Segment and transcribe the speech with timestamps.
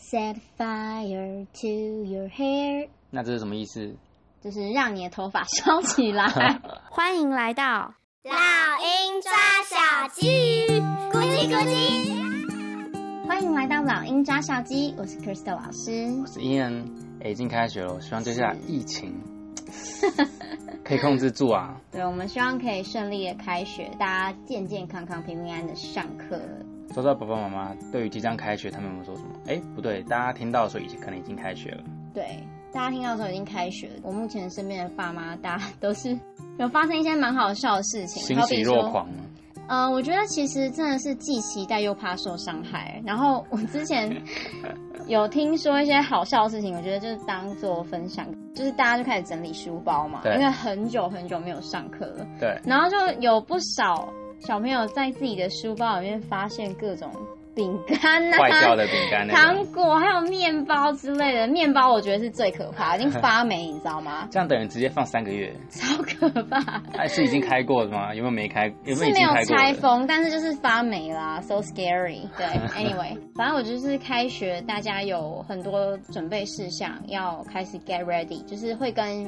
[0.00, 1.68] Set fire to
[2.04, 2.88] your hair。
[3.10, 3.94] 那这是什么意思？
[4.40, 6.26] 就是让你的头发烧起来。
[6.90, 9.30] 欢迎来到老鹰抓
[9.68, 10.66] 小鸡，
[11.12, 13.28] 咕叽咕叽。
[13.28, 16.86] 欢迎来到老鹰抓小鸡，我是 Crystal 老师，我是 Ian。
[17.22, 19.14] 哎，已经开学了，我希望接下来疫情
[20.82, 21.78] 可以控制住啊。
[21.92, 26.40] 对，我们希望可以顺利的开学，大家健健康康、平平安安的上课。
[26.92, 29.28] 说到爸爸妈妈对于即将开学，他们有没有说什么？
[29.46, 31.82] 哎，不对，大家听到的时候已经可能已经开学了。
[32.14, 32.24] 对。
[32.72, 33.94] 大家听到的时候已经开学了。
[34.04, 36.16] 我目前身边的爸妈，大家都是
[36.56, 39.08] 有发生一些蛮好笑的事情，欣喜若狂。
[39.66, 43.02] 呃，我觉得其实真的是既期待又怕受伤害。
[43.04, 44.08] 然后我之前
[45.08, 52.24] 有听说一些好笑的事情，我觉得就是当做分享，就是大家就开始整理书包嘛，因为很久很久没有上课了。
[52.38, 52.56] 对。
[52.64, 54.08] 然后就有不少
[54.40, 57.10] 小朋友在自己的书包里面发现各种。
[57.52, 61.48] 饼干呐，坏掉的饼干，糖果还有面包之类的。
[61.48, 64.26] 面包我觉得是最可怕， 已经发霉，你知道吗？
[64.30, 66.80] 这样等于直接放三个月，超可怕。
[66.96, 68.14] 还是已经开过了吗？
[68.14, 68.68] 有没有没开？
[68.86, 72.22] 是没有拆封，但是就是发霉啦，so scary。
[72.38, 79.22] 对，anyway， 反正我就是开学，大家有很多准备事项要开始 get ready，就是会跟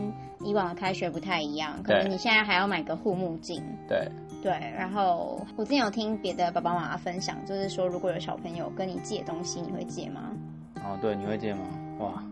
[0.44, 1.82] 以往的开学不太一样。
[1.82, 3.60] 可能你现在还要买个护目镜。
[3.88, 4.08] 对。
[4.42, 10.30] 对，然后我之前有听别的爸爸妈妈分享，就是说如果有小朋友跟你借东西，你会借吗？
[10.84, 11.60] 哦，对，你会借吗？
[12.00, 12.24] 哇，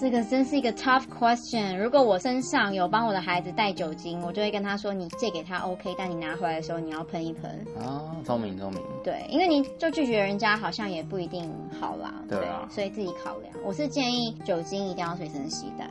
[0.00, 1.76] 这个真是一个 tough question。
[1.76, 7.64] 如果我身上有帮我的孩子带酒精，我就会跟他说，你借给他 OK，但你拿回来的时候你要喷一喷。
[7.78, 8.82] 啊，聪明聪明。
[9.04, 11.48] 对，因为你就拒绝人家，好像也不一定
[11.80, 12.12] 好啦。
[12.28, 12.66] 对啊。
[12.68, 13.54] 对，所以自己考量。
[13.64, 15.88] 我是建议酒精一定要随身携带。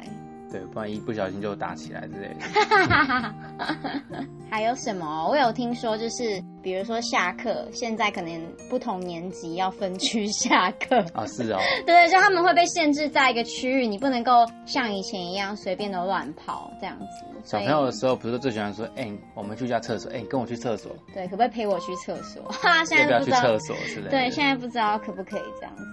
[0.53, 2.45] 对，不然一不小心就打起来之类的。
[4.51, 5.27] 还有什么？
[5.27, 11.59] 我有听说，就是比如说下课，现在可能不同年级要分区下课啊，是哦。
[11.87, 17.05] 对，就他们会被限制在一个区域，你不能够像以前一样随便的乱跑这样子。
[17.43, 22.43] 小朋友的时候，不是最喜欢说：“哎、欸，我们去一下厕所，哎、欸，你跟我去厕所。”对，可不可以陪我去厕所？
[22.43, 24.09] 哈， 现在不知道要去厕所之类的。
[24.11, 25.83] 对，现在不知道可不可以这样子。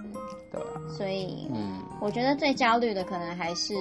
[0.51, 0.67] 对啊。
[0.95, 3.73] 所以，嗯，我觉得最焦虑的可能还是。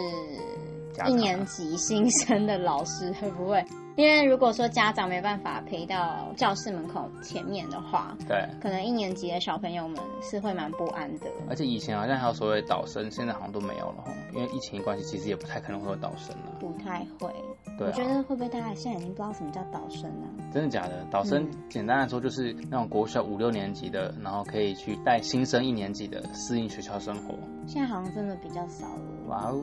[1.06, 3.64] 一年级新生的老师会不会？
[3.96, 11.26] 因为如果说家长没办法陪到教室门口前面的话，对，可能一年级的小朋友们是会蛮不安的。
[11.50, 14.12] 而且以前好像还有所谓导生，现在好像都没有了哈。
[14.32, 16.52] 因为疫情的关系，其实也不太可能会有导生了。
[16.60, 17.30] 不太会。
[17.76, 17.90] 对啊。
[17.90, 20.28] 我觉得会不会大家现在已经不知道什么叫导生了？
[20.54, 21.04] 真的假的？
[21.10, 27.34] 导生简单来说就是那种国小五六年级的，然后可以去带新生一年级的适应学校生活。
[27.66, 29.02] 现在好像真的比较少了。
[29.30, 29.60] 哇哦，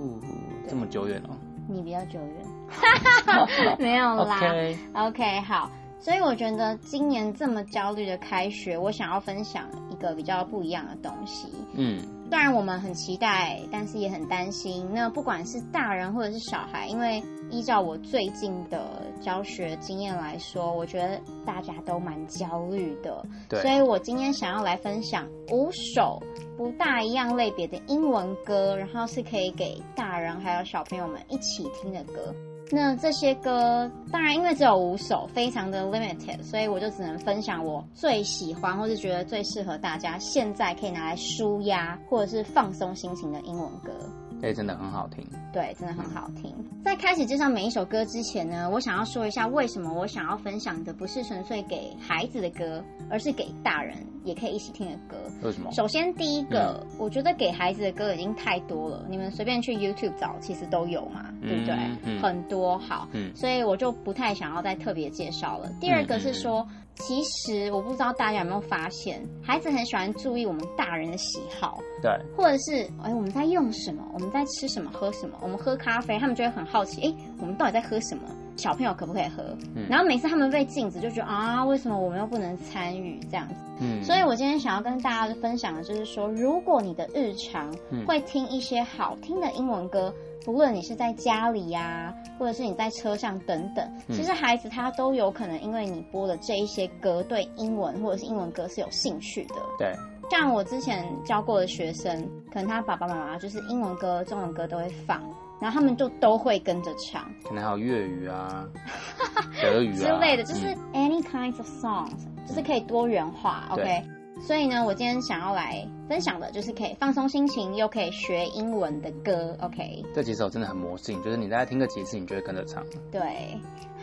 [0.68, 1.36] 这么久远哦。
[1.70, 4.40] 你比较久远， 没有啦。
[4.42, 4.78] Okay.
[4.94, 5.70] OK，好。
[6.00, 11.52] 所以我觉得今年这么焦虑的开学，我想要分享一个比较不一样的东西。
[11.74, 14.88] 嗯，虽然我们很期待，但是也很担心。
[14.94, 23.26] 那不管是大人或者是小孩，因为依照我最近的教学经验来说，我觉得大家都蛮焦虑的。
[23.50, 23.60] 对。
[23.62, 26.22] 所以我今天想要来分享五首
[26.57, 32.34] 不大一样类别的英文歌，然后是可以给大人还有小朋友们一起听的歌。
[32.69, 43.94] 那这些歌当然因为只有五首，非常的 limited，所以我就只能分享我最喜欢或是觉得最适合大家现在可以拿来舒压或者是放松心情的英文歌。
[44.42, 45.25] 哎，真的很好听。
[45.52, 46.53] 对，真的很好听。
[46.84, 55.18] 在开始介绍每一首歌之前呢，我想要说一下为什么我想要分享的不是纯粹给孩子的歌，而是给大人也可以一起听的歌。
[55.42, 55.72] 为什么？
[55.72, 62.19] 首先第一个，嗯、我觉得给孩子的歌已经太多了，你们随便去 YouTube 找，其实都有嘛，对不对？
[62.19, 65.72] 很多好，嗯，所以我就不太想要再特别介绍了。
[65.80, 66.68] 第二个是说。
[67.00, 78.24] 其实我不知道大家有没有发现，孩子很喜欢注意我们大人的喜好，对，或者是哎我们在用什么，我们在吃什么，喝什么，我们喝咖啡，他们就会很好奇，哎我们到底在喝什么？
[78.57, 79.44] 小朋友可不可以喝？
[79.75, 83.56] 嗯，然后每次他们被禁止，就觉得啊为什么我们又不能参与这样子？
[83.80, 87.72] 嗯，所以我今天想要跟大家分享的就是说，如果你的日常
[88.07, 90.12] 会听一些好听的英文歌。
[90.48, 99.56] 不论你是在家里呀、啊，或者是你在车上等等，其实孩子他都有可能因为你播的这一些歌，对英文或者是英文歌是有兴趣的。
[99.78, 99.94] 对，
[100.32, 102.18] 像我之前教过的学生，
[102.50, 105.22] 可能他爸爸妈妈就是英文歌、中文歌都会放，
[105.60, 107.30] 然后他们就都会跟着唱。
[107.44, 108.66] 可能还有粤语啊、
[109.62, 113.68] 德语啊之类的，就是 any kinds of songs，就是可以多元化。
[113.72, 114.02] OK。
[114.40, 120.04] 所以呢，我今天想要来分享的就是可以放松心情又可以学英文的歌，OK？
[120.13, 122.83] 这几首真的很魔性，就是你大概听个几次，你就会跟着唱。
[123.12, 123.57] 对，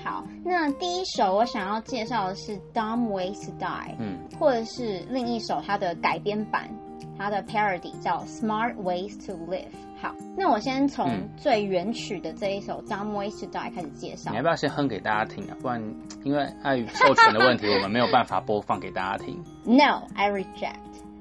[0.04, 6.68] 好，那第一首我想要介绍的是《Dumb Ways to Die》，嗯，或者是另一首它的改编版
[7.16, 9.64] 它的 parody 叫 Smart Ways to Live。
[10.02, 11.08] 好，那我先从
[11.38, 14.30] 最原曲的这一首 Dumb Ways to Die 开始介绍。
[14.30, 15.56] 你要不要先哼给大家听啊？
[15.62, 15.82] 不然
[16.22, 19.42] 因为碍于授权的问题， 我们没有办法播放给大家听。
[19.64, 20.74] No, I reject.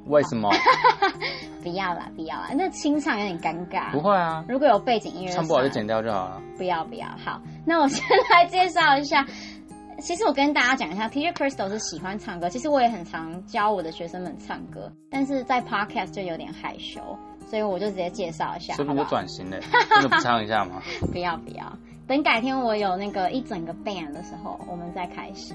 [0.07, 0.49] 为什么？
[1.63, 3.91] 不要啦，不要啦，那清唱有点尴尬。
[3.91, 6.41] 不会啊，如果有背景音乐，唱不好就剪掉就好了。
[6.57, 9.25] 不要不要，好，那我先来介绍一下。
[9.99, 16.99] 其实我跟大家讲一下，Teacher Crystal 是喜欢唱歌，其实我也很常教我的学生们唱歌，但是在 Podcast 就有点害羞，
[17.47, 18.73] 所以我就直接介绍一下。
[18.73, 20.81] 所以你就转型了，真的不唱一下吗？
[21.11, 21.77] 不 要不要，
[22.07, 25.53] 等改天我有那个一整个 band 的时候，我们再开始。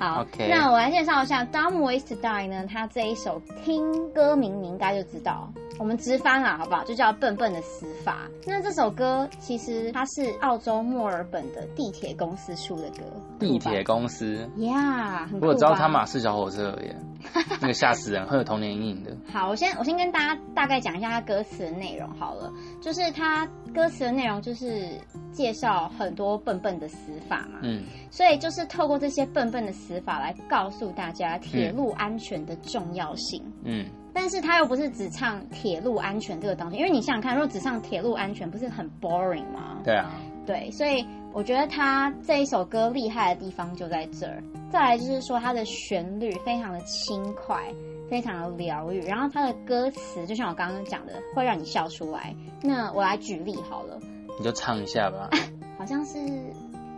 [0.00, 0.48] 好，Okay.
[0.48, 5.52] 那我来介绍一下《Dumb Ways to Die》呢，它这一首听歌名你应该就知道。
[5.78, 6.84] 我们直翻了，好不好？
[6.84, 8.28] 就叫笨笨的死法。
[8.46, 13.02] 那这首歌其实它是澳洲墨尔本的地铁公司出的歌。
[13.38, 16.94] 地铁公司呀，yeah, 我知道他马是小火车而已，
[17.62, 19.16] 那个吓死人，会有童年阴影的。
[19.32, 22.52] 好，我先我先跟大家大概讲一下它歌词的内容好了，
[22.82, 24.86] 就是它歌词的内容就是
[25.32, 27.60] 介绍很多笨笨的死法嘛。
[27.62, 27.84] 嗯。
[28.10, 33.42] 所以就是透过这些笨笨的死法来告诉大家铁路安全的重要性。
[33.64, 33.86] 嗯。
[34.12, 39.78] 但是他又不是只唱铁路安全这个东西，因为你想想看，如果只唱铁路安全，不是很 boring 吗？
[39.84, 40.10] 对啊，
[40.44, 44.42] 对，所以我觉得他这一首歌厉害的地方就在这儿。
[44.68, 47.72] 再来就是说，它的旋律非常的轻快，
[48.08, 52.34] 非常的疗愈，然后它的歌词就像我刚刚讲的，会让你笑出来。
[52.62, 53.96] 那我来举例好了，
[54.38, 55.30] 你就唱一下吧。
[55.78, 56.18] 好像是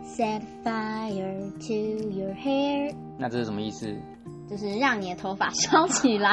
[0.03, 3.95] Set fire to your hair，那这是什么意思？
[4.49, 6.31] 就是让你的头发烧起来，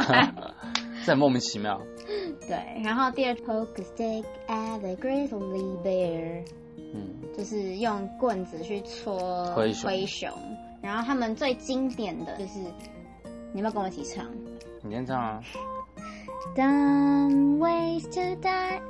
[1.06, 1.80] 这很莫名其妙。
[2.46, 6.44] 对，然后第二，Poke stick at the grizzly bear，
[6.76, 9.88] 嗯，就是用棍子去戳灰熊。
[9.90, 10.28] 灰熊。
[10.82, 12.58] 然后他们最经典的就是，
[13.52, 14.26] 你要不要跟我一起唱？
[14.82, 15.40] 你先唱啊。
[16.56, 18.80] Dumb ways to die,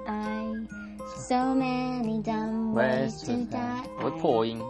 [1.17, 3.85] so many dumb ways to die。
[3.99, 4.61] 我会破音。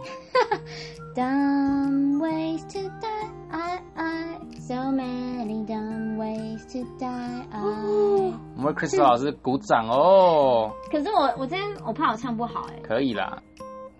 [1.13, 7.61] Dumb ways to die, I, I, so many dumb ways to die, I。
[7.61, 10.71] 我们为 Crystal 老师鼓掌哦。
[10.89, 12.79] 可是我我今天我怕我唱不好哎。
[12.81, 13.41] 可以啦，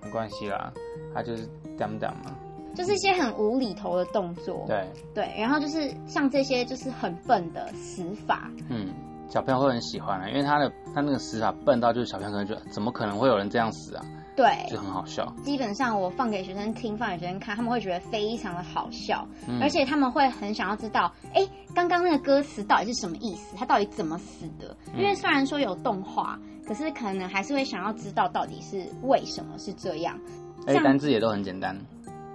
[0.02, 0.72] 没关系啦，
[1.14, 1.46] 他就是
[1.78, 2.34] dumb dumb 嘛。
[2.74, 4.64] 就是一些很无厘头的动作。
[4.66, 8.50] 对对，然后就是像这些就是很笨的死法。
[8.70, 8.88] 嗯，
[9.32, 14.04] 小朋友会很喜欢啊，因为他的他那个死法笨到就是小朋友可能觉得怎么可能会有人这样死啊？
[14.36, 15.26] 对，就很好笑。
[15.42, 23.56] 基本上我放给学生听，放给学生看，他们会觉得非常的好笑，嗯、而且他们会很想要知道，哎，刚刚那个歌词到底是什么意思？
[23.56, 24.76] 他到底怎么死的？
[24.98, 26.38] 因为虽然说有动画，
[26.68, 30.20] 可是可能还是会想要知道到底是为什么是这样。
[30.68, 31.74] 而且单字也都很简单。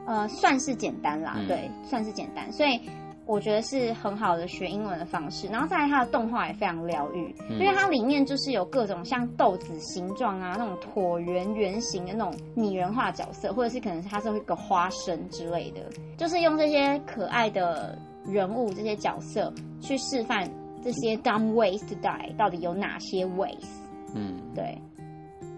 [0.06, 2.80] 呃，算是简单啦，嗯、对，算是简单，所以。
[3.26, 15.80] 我觉得是很好的学英文的方式，然后再来它的动画也非常疗愈，嗯、因为它里面就是有各种像豆子形状啊，那种椭圆圆形的那种拟人化角色，或者是可能是它是一个花生之类的，
[16.16, 20.48] 就是用这些可爱的人物、这些角色去示范
[20.82, 23.66] 这些 dumb ways to die 到底有哪些 ways。
[24.14, 24.78] 嗯，对。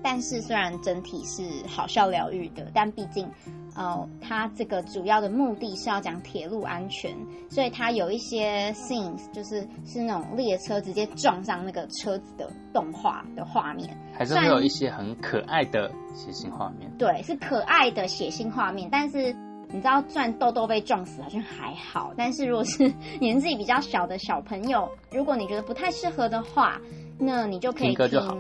[0.02, 3.28] 但是虽然整体是好笑疗愈的，但毕竟。
[3.76, 7.16] 哦，它这个主要的目的是要讲铁路安全，
[7.48, 16.90] 所以它有一些 scenes 就是是那种列车直接撞上那个车子的动画的画面，还是会有一些很可爱的血腥画面。
[16.98, 19.32] 对，是可爱的血腥画面，但是
[19.68, 26.80] 你知道，钻豆豆被撞死好像还好，但是如果是 年纪比较小的小朋友，如果你觉得不太适合的话，
[27.16, 28.36] 那你就可以听，听歌就好。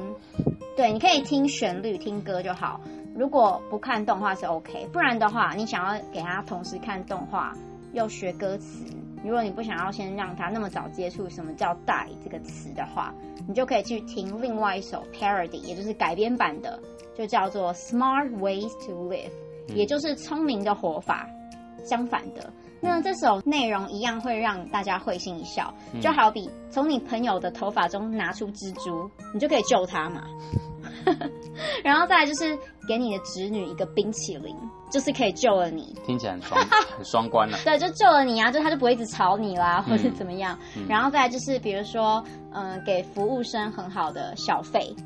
[0.78, 2.80] 对，你可以听旋律，听歌就好。
[3.16, 7.52] 如果不看动画是 OK，不然的话，你想要给他同时看动画
[7.92, 8.84] 又学歌词，
[9.24, 13.12] 如果你不想要先让他那么早接触什么叫 die 这个词的话，
[13.48, 16.78] 你就可以去听另外一首 parody，也就是改编版的，
[17.16, 19.32] 就叫做 Smart Ways to Live，
[19.74, 21.28] 也就是聪明的活法。
[21.88, 30.22] 相反的，那这首内容一样会让大家会心一笑，就好比从你朋友的头发中拿出蜘蛛，你就可以救他嘛。
[31.82, 34.54] 然后再来就是给你的侄女一个冰淇淋，
[34.90, 35.94] 就是可以救了你。
[36.06, 36.60] 听起来很双
[36.96, 37.58] 很双关了。
[37.64, 40.58] 对，就救了你啊，就他就不会一直吵你啦，或者怎么样。
[40.76, 44.94] 嗯嗯、然后再来就是比如说，嗯、呃，给服务生很好的小费。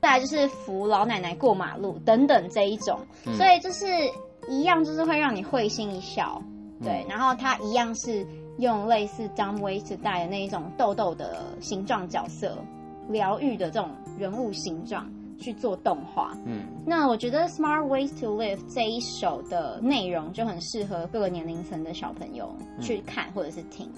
[0.00, 3.86] 再来就是扶老奶奶过马路等等这一种，嗯、所以就是
[4.48, 6.40] 一样，就是会让你会心一笑。
[6.82, 8.26] 对，嗯、然后它一样是
[8.58, 12.56] 用类似 Dumb Die 的那一种豆豆的形状角色。
[13.06, 15.06] 疗愈的这种人物形状
[15.38, 23.92] 去做动画，嗯，那我觉得《Smart Ways to Live》这一首的内容就很适合各个年龄层的小朋友去看或者是听。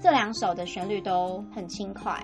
[0.00, 2.16] 这两首的旋律都很轻快，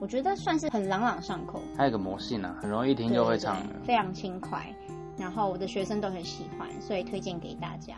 [0.00, 1.60] 我觉得算是很朗朗上口。
[1.76, 4.64] 还有个魔性啊，很容易一听就会唱，非常轻快。
[5.18, 7.94] 然后我的学生都很喜欢，所以推荐给大家。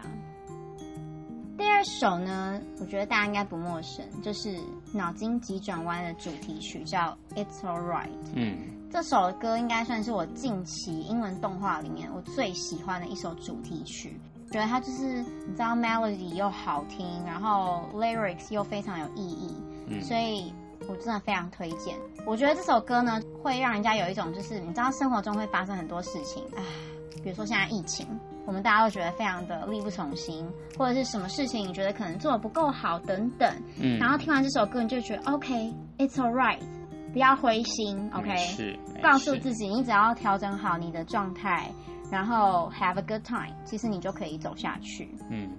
[1.59, 4.59] 第二首呢，我觉得大家应该不陌生，就是
[4.93, 8.09] 脑筋急转弯的主题曲，叫《It's Alright》。
[8.35, 8.59] 嗯，
[8.91, 14.21] 这首歌应该算是我近期英文动画里面我最喜欢的一首主题曲。
[14.51, 19.57] 觉得它就是你知道，melody 又好听，然后 lyrics 又非常有意义，
[19.89, 20.53] 嗯，所以
[20.89, 21.97] 我真的非常推荐。
[22.25, 26.63] 我觉得这首歌呢，会让人家有一种就是你知道生活中会发生很多事情啊，
[27.27, 28.07] 比如说现在疫情。
[28.47, 33.53] 我们大家都觉得非常的力不从心，或者是什么事情你觉得可能做的不够好等等，
[33.83, 36.61] 嗯，然后听完这首歌你就觉得 OK，it's alright，
[37.13, 41.69] 不要灰心，OK，是，告诉自己你只要调整好你的状态，
[42.09, 45.51] 然后 have a good time，其实你就可以走下去，嗯。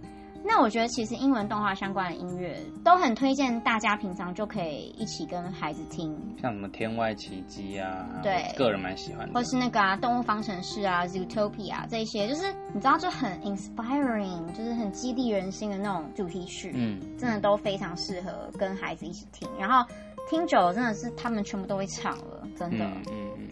[0.43, 19.85] 那我觉得其实英文动画相关的音乐都很推荐大家平常就可以一起跟孩子听，像什么《天外奇迹》啊，对，个人蛮喜欢的，或是那个啊《动物方程式》啊，《Zootopia》啊这些，就是你知道就很 inspiring，就是很激励人心的那种主题曲，嗯，真的都非常适合跟孩子一起听，然后
[20.29, 23.49] 听久了真的是他们全部都会唱了，真的，嗯嗯嗯。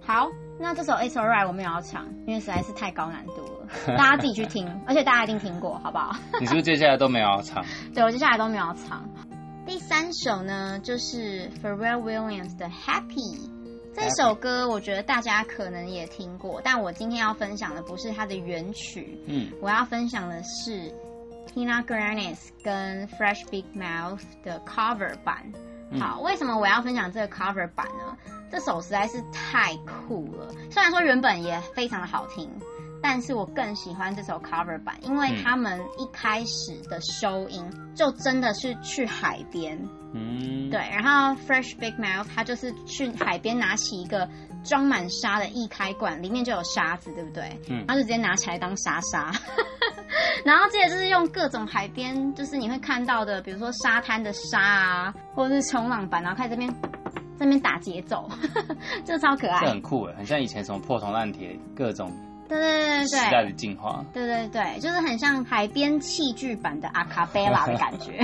[0.00, 0.28] 好，
[0.60, 3.55] 那这首《It's Alright》我们也要唱，因为实在是太高难度了，
[3.96, 6.16] 大家自己去听， 而且大家一定听过，好不好？
[6.40, 7.64] 你是不是接下来都没有要唱？
[7.94, 9.08] 对，我接下来都没有要唱。
[9.66, 13.14] 第三首呢，就是 Pharrell Williams 的《Happy》
[13.94, 20.92] 这首歌，我觉得大家可能也听过，但我今天要分享的不是它的原曲，嗯，我要分享的是
[21.52, 25.52] Tina Granis 跟 Fresh Big Mouth 的 cover 版。
[26.00, 28.16] 好，为什么我要分享这个 cover 版呢？
[28.50, 30.52] 这首实在是太酷了。
[30.70, 32.48] 虽然说原本也非常的好听，
[33.02, 37.62] 但是我更喜欢这首 cover 版，因为他们一开始的收音
[37.94, 39.78] 就真的是去海边。
[40.12, 40.80] 嗯，对。
[40.90, 44.28] 然后 Fresh Big Mouth 他就是去海边拿起一个
[44.64, 47.60] 装满沙的易开罐，里面就有沙子，对不对？
[47.68, 47.84] 嗯。
[47.86, 49.30] 他就直接拿起来当沙沙。
[50.44, 56.72] 然后接着就是用各种海边，就是你会看到的，比如说沙滩的沙啊，或者是冲浪板，然后开始这边
[57.38, 58.28] 这边打节奏，
[59.04, 59.60] 这超可爱。
[59.60, 62.10] 这很酷哎，很像以前什么破铜烂铁各种。
[62.48, 63.06] 对对对对对。
[63.06, 64.04] 时代的进化。
[64.12, 68.20] 对对对，就是很像海边器具版的阿卡贝拉的感觉，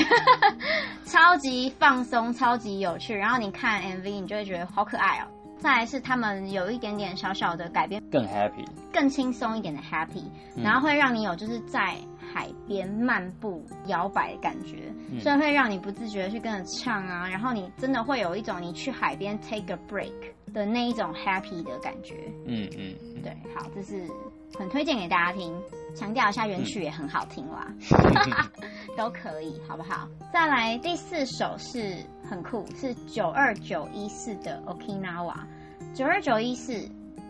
[1.05, 3.15] 超级放松，超级有趣。
[3.15, 5.27] 然后你看 MV，你就会觉得好可爱哦。
[5.59, 10.25] 再来是他们有一点点小小的改变，更 happy，更轻松一点的 happy，
[10.57, 11.95] 然后会让你有就是在
[12.33, 20.13] 海边漫步摇摆的感觉，嗯、所以会让你不自觉的去跟着唱啊，然后你真的会有一种你去海边 take a break
[20.53, 22.15] 的那一种 happy 的感觉。
[22.47, 24.07] 嗯嗯，嗯对，好，这是
[24.59, 25.55] 很推荐给大家听，
[25.95, 27.73] 强调一下原曲也很好听啦，
[28.61, 30.09] 嗯、都可以，好不好？
[30.33, 31.97] 再来第四首是。
[32.31, 35.35] 很酷，是九二九一四的 Okinawa。
[35.93, 36.73] 九二九一四，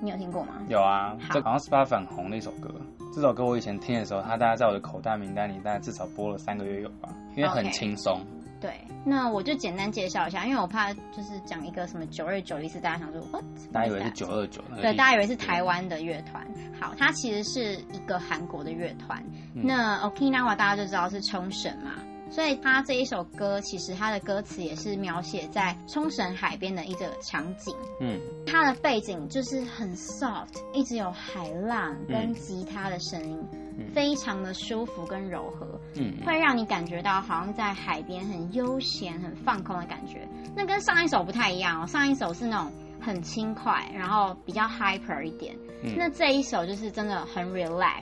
[0.01, 0.63] 你有听过吗？
[0.69, 2.71] 有啊，好这好像是他粉红的一首歌。
[3.13, 8.19] 这首歌我以前听的时候，它大概在我的口袋名单里，大概至少播了三个月有吧，因为很轻松。
[8.19, 8.63] Okay.
[8.63, 13.45] 对，那我就简单介绍一下，因为我怕就是讲一个什么九二九意思，大家想说 what？
[13.73, 16.47] 大家以为是九二九，对，大家以为是台湾的乐团。
[16.81, 19.23] 好，它其实是一个韩国的乐团。
[19.55, 21.91] 嗯、那 Okinawa 大家就知道是冲绳嘛。
[22.33, 27.77] 所以他这一首歌，其实他的歌词也是描写在冲绳海边的一个场景。
[28.01, 35.79] 嗯，他的背景就是很 soft，一直有海浪跟吉他的声音，嗯、非常的舒服跟柔和。
[35.97, 40.27] 嗯，会让你感觉到好像在海边很悠闲、很放空的感觉。
[40.57, 45.55] 那跟上一首不太一样哦，上一首是那种很轻快，然后比较 hyper 一点。
[45.83, 48.01] 嗯，那这一首就是真的很 relax，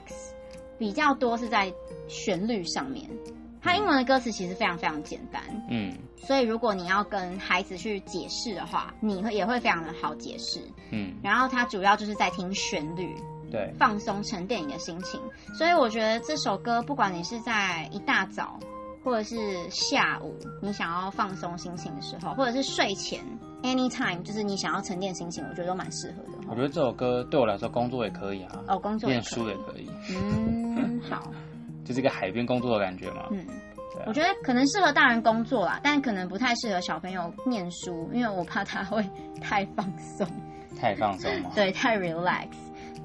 [0.78, 1.72] 比较多是在
[2.06, 3.10] 旋律上面。
[3.62, 13.14] 它英文的歌词其实非常非常简单，嗯，所以如果你要跟孩子去解释的话，你会也会非常的好解释，嗯，然后它主要就是在听旋律，
[13.50, 15.20] 对，放松沉淀你的心情，
[15.54, 18.58] 所以我觉得这首歌不管你是在一大早
[19.04, 19.36] 或者是
[19.70, 23.22] 下午，你想要放松心情的时候，或者是睡前
[23.62, 26.38] ，anytime，就是你想要沉淀心情，我觉得都蛮适合的。
[26.48, 31.30] 我觉得这首歌对我来说工作也可以啊，哦，工作念书也可以，嗯，好。
[31.84, 33.26] 就是一个海边工作的感觉嘛。
[33.30, 33.44] 嗯，
[33.92, 39.04] 对啊，我觉得可能适合大人工作啦，但可能不太适合小朋友念书，因为我怕他会
[39.40, 40.26] 太放松。
[40.80, 41.50] 太放松吗？
[41.56, 42.48] 对，太 relax。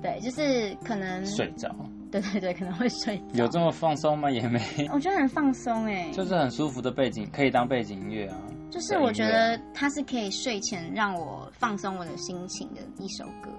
[0.01, 1.73] 对，就是可能睡着。
[2.11, 3.23] 对对对，可能会睡着。
[3.33, 4.29] 有这么放松吗？
[4.29, 4.61] 也没。
[4.93, 8.37] 我觉得很放松哎，就是很舒服的背景，可以当背景音乐啊。
[8.69, 13.49] 就是我觉得它是可以睡前让我放松我的心情的一首歌。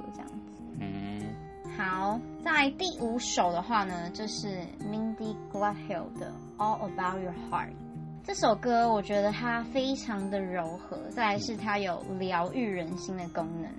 [1.86, 7.74] 好，在第五首的话呢，就是 Mindy gladhill 的 All About Your Heart，
[8.24, 13.70] 这首歌我觉得它非常的柔和，再来是它有疗愈人心的功能。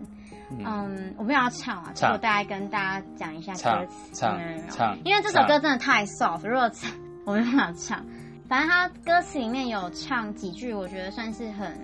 [0.52, 4.14] 嗯，嗯，我没有要唱啊，唱我大概跟大家讲一下歌词。
[4.14, 6.90] 唱唱，因为这首歌真的太 soft，如果唱
[7.26, 8.06] 我没办法唱。
[8.48, 11.78] 反正它歌词里面有唱几句，我觉得算是很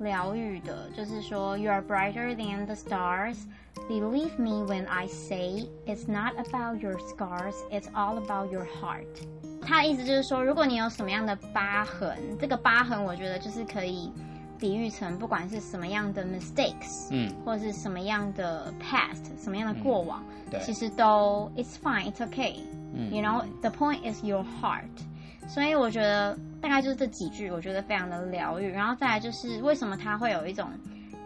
[0.00, 3.36] 疗愈的，就是说 You are brighter than the stars.
[3.88, 9.06] Believe me when I say it's not about your scars, it's all about your heart.
[9.62, 14.12] 他的意思就是说，如果你有什么样的疤痕，这个疤痕我觉得就是可以
[14.58, 22.56] 比喻成不管是什么样的 mistakes，嗯，或者是什么样的 past，什么样的过往，嗯、对，其实都 it's fine, it's okay，
[22.94, 24.82] 嗯，you know the point is your heart。
[25.47, 28.69] 所以我觉得大概就是这几句，我觉得非常的疗愈。
[28.69, 30.69] 然后再来就是为什么他会有一种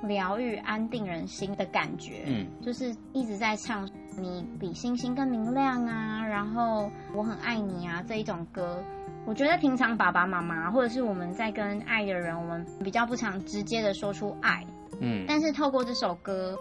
[0.04, 3.90] 疗愈、安定人心的感觉，嗯，就是一直在唱。
[4.18, 8.84] 你比星星更明亮啊，然后我很爱你啊，这一种歌，
[9.26, 14.68] 我觉得平常爸爸妈妈或者是我们在跟爱的人，我们比较不常直接的说出爱，
[15.00, 16.58] 嗯，但是透过这首歌，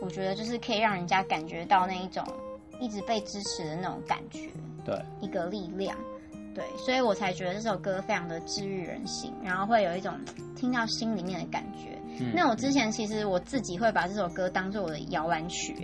[0.00, 2.24] 我觉得就是可以让人家感觉到那一种
[2.80, 4.48] 一直被支持的那种感觉，
[4.84, 5.98] 对，一个力量。
[6.54, 10.14] 对，所以我才觉得这首歌非常的治愈人心，然后会有一种
[10.54, 11.98] 听到心里面的感觉。
[12.20, 15.74] 嗯、那我之前其实我自己会把这首歌当做我的摇篮曲，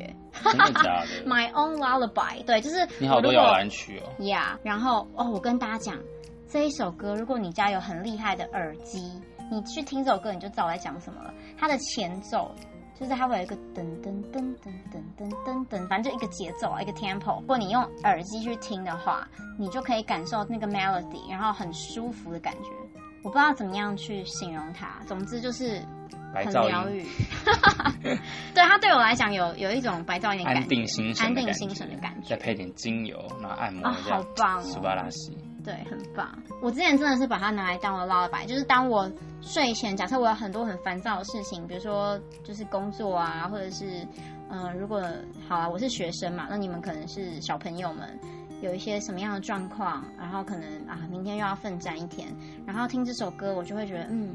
[0.45, 1.25] 真的假的？
[1.27, 2.45] My own lullaby。
[2.45, 4.09] 对，就是你好多摇篮曲哦。
[4.21, 5.99] Yeah，然后哦，我跟大家讲
[6.49, 11.35] 这一首歌，如果你家有很厉害的耳机，你去听这首歌，你就知道我在讲什么了。
[11.59, 12.55] 它的前奏。
[13.01, 17.41] 就是它会有一个噔噔噔噔噔噔噔噔，反正就一个节奏啊，一个 tempo。
[17.41, 19.27] 如果你用耳机去听的话，
[19.59, 22.69] 你就可以感受那个 melody，然后很舒服的感觉。
[23.23, 25.83] 我不知道怎么样去形容它，总之就是
[26.35, 27.07] 很疗愈。
[28.55, 32.29] 对，它对我来讲有有一种白噪音的感觉，安定心神，安定心神的感觉。
[32.29, 35.37] 再配点精油，然后按摩，啊，好棒哦，苏巴拉西。
[35.63, 36.29] 对，很棒。
[36.63, 44.07] 我之前真的是把它拿来当了烙餅就是当我睡前，假设我有很多很烦躁的事情，比如说就是工作啊，或者是
[44.53, 45.01] 嗯、如果
[45.49, 48.19] 好啊，我是学生嘛，那你们可能是小朋友们，
[48.61, 52.29] 有一些什么样的状况，然后可能啊，明天又要奋战一天，
[52.67, 54.35] 然后听这首歌，我就会觉得嗯，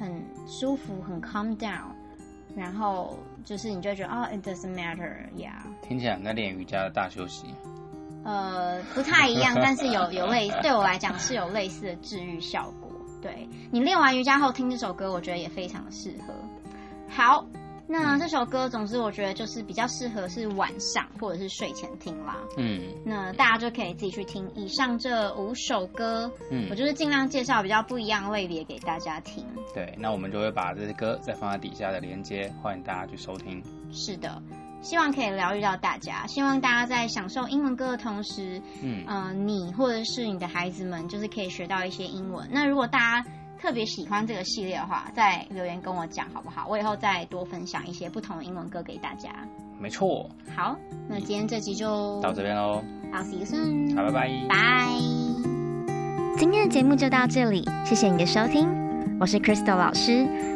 [0.00, 1.84] 很舒服，很 calm down，
[2.56, 5.52] 然后就是你就会觉得哦，it doesn't matter，yeah。
[5.80, 7.46] 听起来在练瑜伽的大休息。
[8.26, 12.90] 呃，不太一样， 但是有有类，对我来讲是有类似的治愈效果。
[13.22, 16.34] 对，你练完瑜伽后听这首歌，我觉得也非常的适合。
[17.08, 17.46] 好，
[17.86, 22.36] 那这首歌，总之我觉得就是比较适合是晚上或者是睡前听啦。
[22.56, 26.30] 嗯，那大家就可以自己去听以上这五首歌。
[26.50, 29.44] 嗯，我就是尽量介绍比较不一样类别给大家听。
[29.72, 33.62] 对，那我们就会把这些歌再放在底下的连接，欢迎大家去收听。
[33.92, 34.42] 是的。
[34.82, 42.48] 希望可以疗愈到大家，希望大家在享受英文歌的同时，嗯，呃，你或者是你的孩子们，就是可以学到一些英文。
[42.50, 46.66] 那如果大家特别喜欢这个系列的话，再留言跟我讲好不好？
[46.68, 49.30] 我以后再多分享一些不同的英文歌给大家。
[49.78, 50.28] 没错。
[50.54, 50.76] 好，
[51.08, 52.82] 那今天这集就到这边喽。
[53.12, 53.96] I'll see you soon。
[53.96, 54.46] 好，拜拜。
[54.48, 54.88] 拜。
[56.38, 58.68] 今天的节目就到这里，谢谢你的收听，
[59.18, 60.55] 我是 Crystal 老师。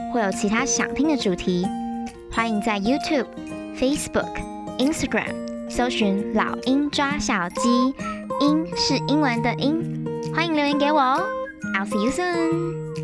[0.11, 1.65] 会有其他想听的主题，
[2.29, 3.27] 欢迎在 YouTube、
[3.77, 4.27] Facebook、
[4.77, 7.93] Instagram 搜寻“老鹰抓小鸡”，
[8.45, 11.23] 鹰是英文的鹰，欢迎留言给我哦。
[11.77, 13.00] I'll see you soon.